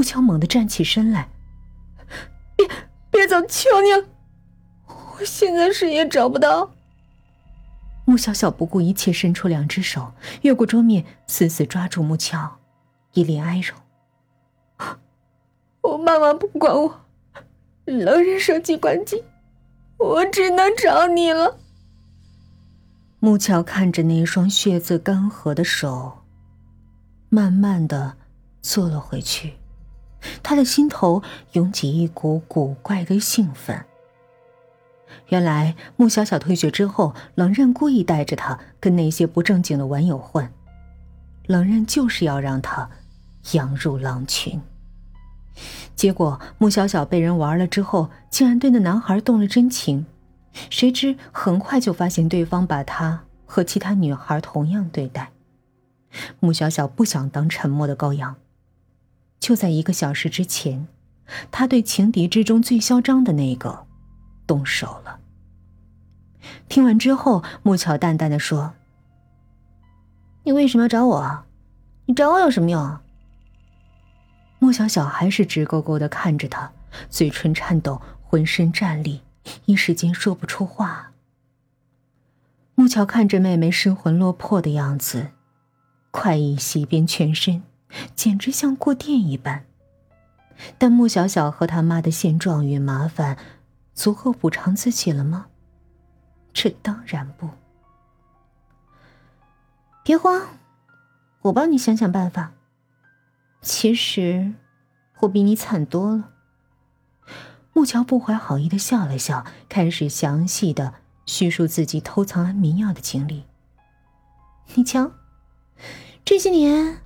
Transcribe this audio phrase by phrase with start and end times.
[0.00, 1.28] 木桥猛地站起身来
[2.56, 2.66] ：“别
[3.10, 4.08] 别走，求你了！
[4.88, 6.70] 我现在谁也找不到。”
[8.06, 12.60] 穆小小不顾一切，伸出两只手，越过桌面，死死抓住木桥，
[13.12, 13.78] 一脸哀容
[15.84, 17.02] ：“我妈妈不管我，
[17.84, 19.22] 老人手机关机，
[19.98, 21.58] 我只能找你了。”
[23.20, 26.20] 木桥看着那一双血渍干涸的手，
[27.28, 28.16] 慢慢的
[28.62, 29.52] 坐了回去，
[30.50, 31.22] 他的心头
[31.52, 33.84] 涌起一股古怪的兴奋。
[35.28, 40.50] 原来穆小小退学之后，冷刃故意带着他跟那些不正经的玩友混，
[41.46, 42.90] 冷刃就是要让他
[43.52, 44.60] 羊入狼群。
[45.94, 50.04] 结果穆小小被人玩了之后，竟然对那男孩动了真情，
[50.68, 55.30] 谁知很快就发现对方把他和其他女孩同样对待。
[56.40, 58.34] 穆小小不想当沉默的羔羊，
[59.40, 60.86] 就在一个小时之前，
[61.50, 63.86] 他对情敌之中最嚣张的那个。
[64.46, 65.20] 动手了。
[66.68, 68.74] 听完之后，木巧淡淡的说
[70.42, 71.44] ：“你为什么要找我？
[72.06, 72.98] 你找我有什么用？”
[74.58, 76.72] 穆小小还是直勾勾的看着他，
[77.08, 79.22] 嘴唇颤抖，浑身战栗，
[79.66, 81.12] 一时间说不出话。
[82.74, 85.28] 木巧看着妹妹失魂落魄的样子，
[86.10, 87.62] 快意袭遍全身，
[88.14, 89.64] 简直像过电一般。
[90.78, 93.36] 但穆小小和他妈的现状与麻烦。
[93.92, 95.48] 足够补偿自己了吗？
[96.54, 97.50] 这当然不。
[100.02, 100.40] 别慌，
[101.42, 102.52] 我帮你想想办法。
[103.60, 104.54] 其实，
[105.18, 106.30] 我比你惨多了。
[107.74, 110.94] 木桥不怀好意的笑了笑，开始详细的
[111.26, 113.44] 叙述自己偷藏安眠药的经历。
[114.76, 115.12] 你瞧，
[116.24, 117.02] 这些年，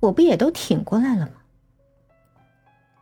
[0.00, 1.32] 我不也都挺过来了吗？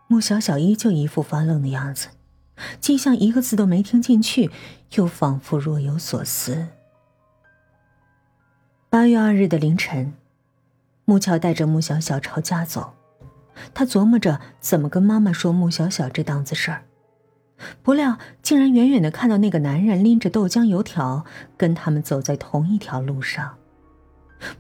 [0.06, 2.09] 穆小小依旧一副发愣的样子。
[2.81, 4.48] 既像一个字都没听进去，
[4.95, 6.69] 又仿佛若有所思。
[8.89, 10.14] 八月二日的凌晨，
[11.05, 12.95] 穆乔带着穆小小朝家走，
[13.74, 16.85] 他琢磨着怎么跟妈妈说穆小小这档子事儿，
[17.83, 21.24] 不料竟然远远的看到那个男人拎着豆浆油条
[21.57, 23.57] 跟他们走在同一条路上。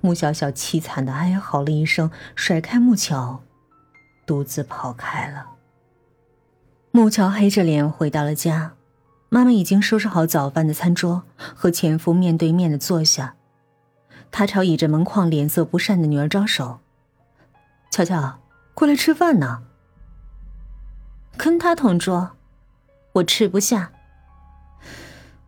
[0.00, 3.42] 穆小小凄惨的哀嚎了一声，甩开穆乔，
[4.26, 5.46] 独自跑开了。
[6.90, 8.74] 木桥黑着脸回到了家，
[9.28, 13.34] 妈妈已经收拾好早饭的餐桌，和前夫面对面的坐下。
[14.30, 16.78] 他朝倚着门框、脸色不善的女儿招手
[17.90, 18.38] ：“乔乔，
[18.74, 19.64] 过来吃饭呢。”
[21.36, 22.36] 跟他同桌，
[23.14, 23.90] 我吃不下。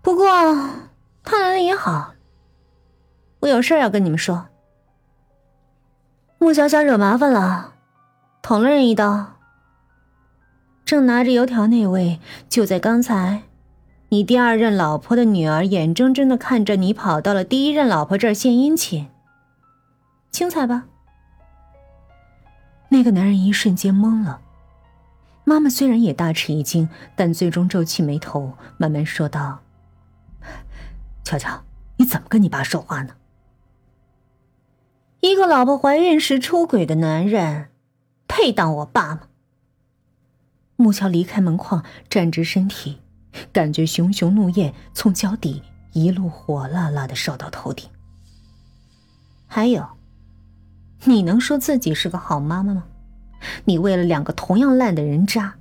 [0.03, 0.27] 不过
[1.23, 2.16] 他来了也好，
[3.41, 4.49] 我有事要跟你们说。
[6.39, 7.75] 穆小小惹麻烦了，
[8.43, 9.35] 捅了人一刀。
[10.85, 13.43] 正拿着油条那位，就在刚才，
[14.11, 19.09] 你第二任老婆的女儿眼睁睁的看着你跑到了第一任老婆这儿献殷勤，
[20.31, 20.85] 精彩吧？
[22.91, 24.41] 那个男人一瞬间懵了。
[25.43, 29.59] 妈妈虽然也大吃一惊，但最终皱起眉头，慢慢说道
[31.25, 31.65] ：“乔乔，
[31.97, 33.15] 你怎么跟你爸说话呢？
[35.29, 37.69] 一个老婆怀孕时出轨的男人，
[38.29, 39.21] 配当我爸吗？”
[40.77, 42.99] 木桥离开门框，站直身体，
[43.53, 47.89] 感觉熊熊怒焰从脚底一路火辣辣的烧到头顶。
[49.47, 49.87] 还有，
[51.05, 52.85] 你能说自己是个好妈妈吗？
[53.65, 55.55] 你为了两个同样烂的人渣，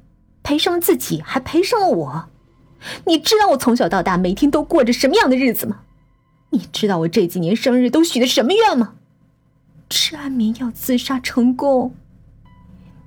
[0.43, 2.29] 赔上了自己，还赔上了我。
[3.05, 5.81] 你知道我从小到大每天都过着什么样的日子吗？
[6.49, 8.95] 你知道我这几年生日都许的什么愿吗？
[9.89, 11.95] 吃安眠药自杀成功。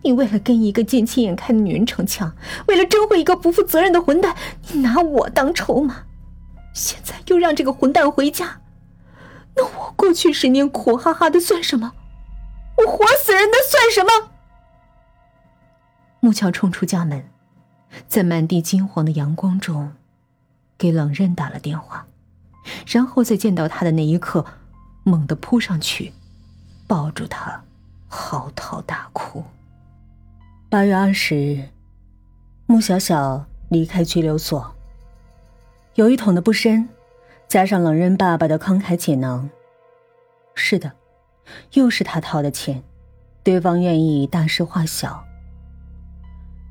[0.03, 2.33] 你为了跟一个见钱眼开的女人逞强，
[2.69, 4.37] 为了争回一个不负责任的混蛋，
[4.71, 6.05] 你拿我当筹码，
[6.73, 8.61] 现在又让这个混蛋回家，
[9.57, 11.93] 那我过去十年苦哈哈的算什么？
[12.77, 14.31] 我活死人的算什么？
[16.21, 17.29] 木桥冲出家门，
[18.07, 19.93] 在满地金黄的阳光中，
[20.79, 22.07] 给冷刃打了电话，
[22.87, 24.47] 然后在见到他的那一刻，
[25.03, 26.13] 猛地扑上去，
[26.89, 27.63] 抱住他，
[28.09, 29.45] 嚎啕大哭。
[30.71, 31.69] 八月二十日，
[32.65, 34.75] 穆小小离开拘留所。
[35.97, 36.89] 有一捅的不深，
[37.47, 39.51] 加上冷刃爸爸的慷慨解囊，
[40.55, 40.93] 是的，
[41.75, 42.83] 又是他掏的钱，
[43.43, 45.23] 对方愿意大事化小。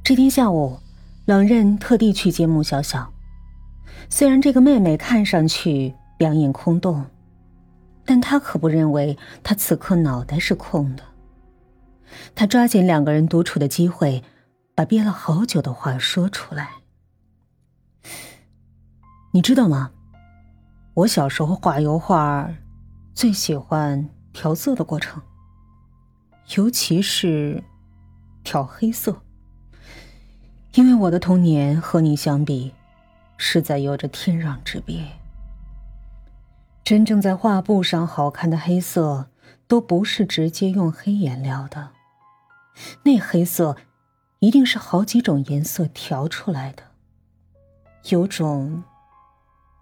[0.04, 0.80] 这天下午，
[1.26, 3.14] 冷刃特地去接穆小小。
[4.10, 7.06] 虽然这个妹妹看上去两眼空洞，
[8.08, 11.04] 但他可不认为他此刻脑袋是空的。
[12.34, 14.24] 他抓紧两个人独处的机会，
[14.74, 16.70] 把憋了好久的话说出来。
[19.34, 19.92] 你知道吗？
[20.94, 22.50] 我小时候画油画，
[23.14, 25.22] 最喜欢调色的过程，
[26.56, 27.62] 尤其是
[28.44, 29.22] 调黑色，
[30.76, 32.74] 因为我的童年和你相比，
[33.36, 35.17] 实在有着天壤之别。
[36.88, 39.30] 真正在画布上好看的黑色，
[39.68, 41.90] 都不是直接用黑颜料的，
[43.04, 43.76] 那黑色
[44.40, 46.84] 一定是好几种颜色调出来的，
[48.08, 48.86] 有种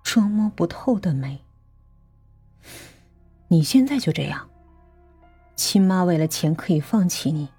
[0.04, 1.44] 捉摸不透的美。
[3.50, 4.50] 你现在就这样，
[5.56, 7.50] 亲妈为了钱可以放弃你，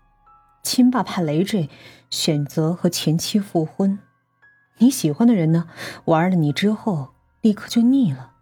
[0.64, 1.70] 亲爸怕累赘，
[2.10, 4.00] 选择和前妻复婚，
[4.78, 5.69] 你喜欢的人呢，
[6.06, 8.32] 玩了你之后立刻就腻了。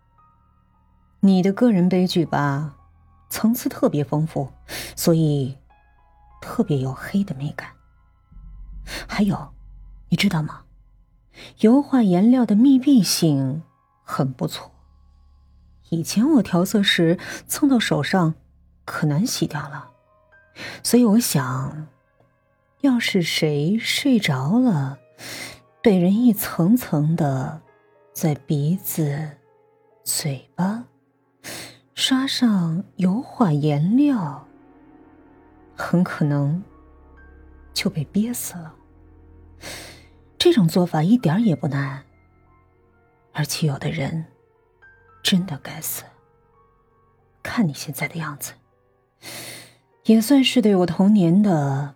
[1.24, 2.76] 你的个人悲剧吧，
[3.30, 4.50] 层次特别丰富，
[4.94, 5.56] 所以
[6.42, 7.70] 特别有黑的美感。
[9.08, 9.54] 还有，
[10.10, 10.64] 你知道吗？
[11.60, 13.62] 油画颜料的密闭性
[14.02, 14.70] 很不错。
[15.88, 17.18] 以前我调色时
[17.48, 18.34] 蹭到手上，
[18.84, 19.92] 可难洗掉了。
[20.82, 21.88] 所以我想，
[22.82, 24.98] 要是谁睡着了，
[25.82, 27.62] 被人一层层的
[28.12, 29.38] 在鼻子、
[30.04, 30.84] 嘴巴。
[31.94, 34.46] 刷上油画颜料，
[35.76, 36.62] 很可能
[37.72, 38.74] 就被憋死了。
[40.36, 42.02] 这种做法一点也不难，
[43.32, 44.26] 而且有的人
[45.22, 46.02] 真的该死。
[47.44, 48.54] 看你现在的样子，
[50.04, 51.94] 也算是对我童年的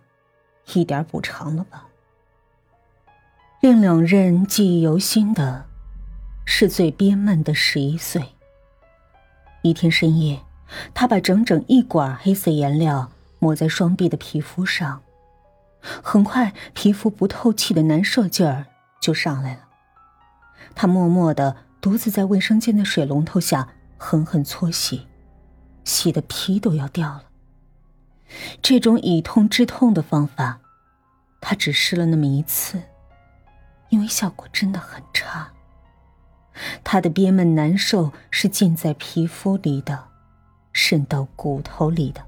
[0.73, 1.87] 一点补偿了吧。
[3.59, 5.65] 令两人记忆犹新的，
[6.45, 8.23] 是最憋闷的十一岁。
[9.61, 10.41] 一天深夜，
[10.93, 15.01] 他把整整一管黑色颜料抹在双臂的皮肤上，
[15.81, 18.65] 很快皮肤不透气的难受劲儿
[19.01, 19.61] 就上来了。
[20.75, 23.67] 他默默的独自在卫生间的水龙头下
[23.97, 25.07] 狠狠搓洗，
[25.83, 27.23] 洗的皮都要掉了。
[28.61, 30.59] 这种以痛治痛的方法，
[31.41, 32.81] 他只试了那么一次，
[33.89, 35.51] 因为效果真的很差。
[36.83, 40.05] 他的憋闷难受是浸在皮肤里的，
[40.73, 42.25] 渗到骨头里的，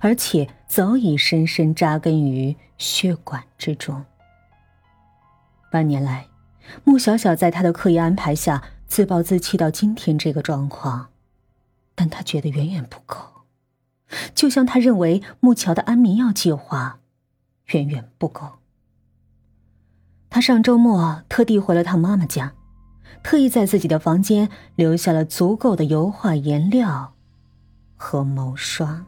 [0.00, 4.04] 而且早已深深扎根于血管之中。
[5.70, 6.28] 半年来，
[6.84, 11.08] 穆小小在他的刻意安排下自暴自弃到今天这个状况，
[11.94, 13.16] 但他觉得远远不够，
[14.34, 16.98] 就像他认为穆乔的安眠药计划
[17.66, 18.58] 远远不够。
[20.28, 22.54] 他上周末特地回了趟妈妈家。
[23.22, 27.14] 特意在自己的房间留下了足够的油画颜料
[27.96, 29.06] 和毛刷。